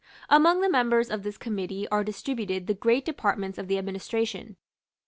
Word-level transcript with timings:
Among 0.31 0.61
the 0.61 0.67
members 0.67 1.11
of 1.11 1.21
this 1.21 1.37
committee 1.37 1.87
are 1.89 2.03
distributed 2.03 2.65
the 2.65 2.73
great 2.73 3.05
departments 3.05 3.59
of 3.59 3.67
the 3.67 3.77
administration. 3.77 4.57